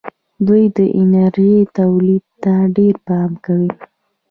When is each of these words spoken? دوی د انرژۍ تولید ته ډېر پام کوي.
دوی 0.47 0.63
د 0.77 0.79
انرژۍ 0.99 1.55
تولید 1.77 2.23
ته 2.43 2.53
ډېر 2.75 2.95
پام 3.07 3.31
کوي. 3.45 3.71